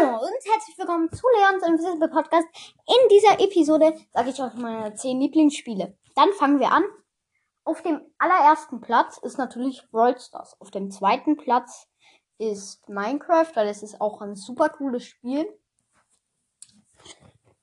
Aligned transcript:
und 0.00 0.50
herzlich 0.50 0.78
willkommen 0.78 1.12
zu 1.12 1.26
Leons 1.36 1.66
Invisible 1.66 2.08
Podcast. 2.08 2.48
In 2.86 3.08
dieser 3.10 3.38
Episode 3.40 3.94
sage 4.10 4.30
ich 4.30 4.40
euch 4.40 4.54
meine 4.54 4.94
10 4.94 5.20
Lieblingsspiele. 5.20 5.94
Dann 6.14 6.32
fangen 6.32 6.60
wir 6.60 6.72
an. 6.72 6.82
Auf 7.64 7.82
dem 7.82 8.00
allerersten 8.16 8.80
Platz 8.80 9.18
ist 9.18 9.36
natürlich 9.36 9.86
Brawl 9.90 10.18
Stars. 10.18 10.58
Auf 10.60 10.70
dem 10.70 10.90
zweiten 10.90 11.36
Platz 11.36 11.88
ist 12.38 12.88
Minecraft, 12.88 13.50
weil 13.54 13.68
es 13.68 13.82
ist 13.82 14.00
auch 14.00 14.22
ein 14.22 14.34
super 14.34 14.70
cooles 14.70 15.04
Spiel. 15.04 15.46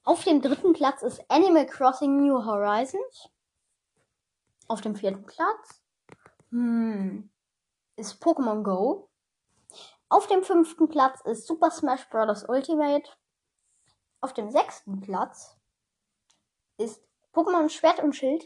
Auf 0.03 0.23
dem 0.23 0.43
dritten 0.43 0.73
Platz 0.73 1.01
ist 1.01 1.23
Animal 1.29 1.65
Crossing 1.65 2.15
New 2.15 2.45
Horizons. 2.45 3.29
Auf 4.67 4.81
dem 4.81 4.95
vierten 4.95 5.25
Platz 5.25 5.81
hm, 6.51 7.31
ist 7.95 8.23
Pokémon 8.23 8.61
Go. 8.61 9.08
Auf 10.11 10.25
dem 10.25 10.43
fünften 10.43 10.89
Platz 10.89 11.21
ist 11.21 11.45
Super 11.45 11.69
Smash 11.69 12.09
Bros. 12.09 12.43
Ultimate. 12.49 13.11
Auf 14.21 14.33
dem 14.33 14.49
sechsten 14.49 15.01
Platz 15.01 15.55
ist 16.77 16.99
Pokémon 17.31 17.69
Schwert 17.69 17.99
und 17.99 18.15
Schild. 18.15 18.43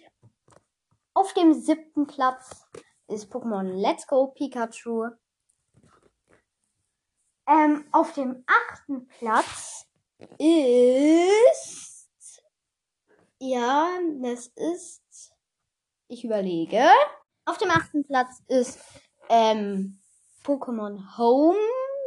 Auf 1.14 1.34
dem 1.34 1.54
siebten 1.54 2.06
Platz 2.06 2.66
ist 3.08 3.32
Pokémon 3.32 3.64
Let's 3.64 4.06
Go 4.08 4.28
Pikachu. 4.28 5.08
Ähm, 7.48 7.88
auf 7.94 8.14
dem 8.14 8.44
achten 8.46 9.08
Platz 9.08 9.88
ist. 10.38 12.10
Ja, 13.40 14.00
das 14.22 14.48
ist. 14.48 15.34
Ich 16.10 16.26
überlege. 16.26 16.90
Auf 17.46 17.58
dem 17.58 17.72
achten 17.72 18.04
Platz 18.04 18.42
ist 18.48 18.80
ähm, 19.30 20.03
Pokémon 20.44 21.18
Home. 21.18 21.58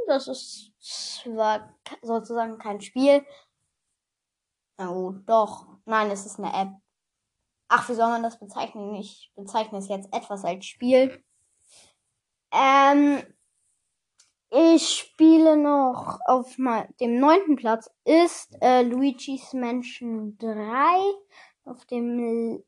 Das 0.06 0.28
ist 0.28 0.72
zwar 0.80 1.74
sozusagen 2.02 2.58
kein 2.58 2.80
Spiel. 2.80 3.24
Oh, 4.78 5.14
doch. 5.26 5.66
Nein, 5.84 6.10
es 6.10 6.26
ist 6.26 6.38
eine 6.38 6.52
App. 6.52 6.72
Ach, 7.68 7.88
wie 7.88 7.94
soll 7.94 8.08
man 8.08 8.22
das 8.22 8.38
bezeichnen? 8.38 8.94
Ich 8.94 9.32
bezeichne 9.34 9.78
es 9.78 9.88
jetzt 9.88 10.12
etwas 10.12 10.44
als 10.44 10.66
Spiel. 10.66 11.24
Ähm, 12.52 13.22
ich 14.50 14.88
spiele 14.88 15.56
noch 15.56 16.20
auf 16.24 16.54
dem 17.00 17.18
neunten 17.18 17.56
Platz 17.56 17.90
ist 18.04 18.56
äh, 18.62 18.82
Luigi's 18.82 19.52
Mansion 19.52 20.38
3. 20.38 20.54
Auf 21.64 21.84
dem 21.86 22.62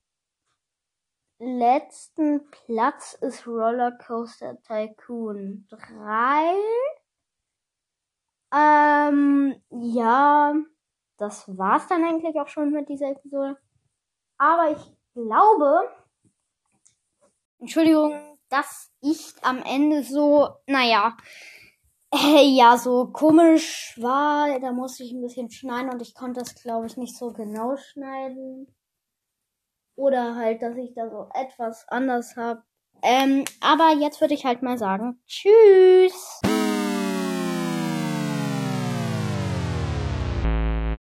letzten 1.39 2.51
Platz 2.51 3.15
ist 3.21 3.47
Rollercoaster 3.47 4.61
Tycoon 4.63 5.67
3. 5.71 6.55
Ähm, 8.55 9.63
ja, 9.71 10.55
das 11.19 11.57
war's 11.57 11.87
dann 11.89 12.05
eigentlich 12.05 12.39
auch 12.41 12.49
schon 12.49 12.71
mit 12.71 12.89
dieser 12.89 13.11
Episode. 13.11 13.57
Aber 14.39 14.71
ich 14.71 14.93
glaube, 15.15 15.91
Entschuldigung, 17.59 18.15
dass 18.49 18.91
ich 19.01 19.35
am 19.43 19.63
Ende 19.63 20.03
so, 20.03 20.49
naja, 20.67 21.17
äh, 22.13 22.47
ja, 22.57 22.79
so 22.79 23.09
komisch 23.13 23.99
war. 24.01 24.59
Da 24.61 24.73
musste 24.73 25.05
ich 25.05 25.13
ein 25.13 25.21
bisschen 25.21 25.51
schneiden 25.51 25.91
und 25.91 26.01
ich 26.01 26.15
konnte 26.15 26.41
das, 26.41 26.55
glaube 26.55 26.87
ich, 26.87 26.97
nicht 26.97 27.17
so 27.17 27.33
genau 27.33 27.77
schneiden. 27.77 28.67
Oder 29.99 30.37
halt, 30.37 30.63
dass 30.63 30.77
ich 30.77 30.95
da 30.95 31.11
so 31.11 31.29
etwas 31.35 31.85
anders 31.89 32.37
habe. 32.37 32.63
Ähm, 33.03 33.45
aber 33.61 33.95
jetzt 33.99 34.21
würde 34.21 34.35
ich 34.35 34.45
halt 34.45 34.63
mal 34.63 34.79
sagen, 34.79 35.21
tschüss. 35.27 36.41